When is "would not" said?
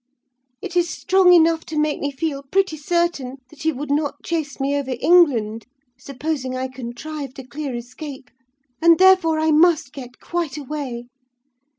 3.71-4.23